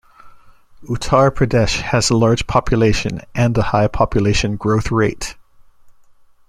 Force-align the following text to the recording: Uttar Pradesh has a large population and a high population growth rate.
Uttar 0.89 1.29
Pradesh 1.29 1.81
has 1.81 2.09
a 2.09 2.17
large 2.17 2.47
population 2.47 3.21
and 3.35 3.55
a 3.55 3.61
high 3.61 3.87
population 3.87 4.55
growth 4.55 4.89
rate. 4.89 5.35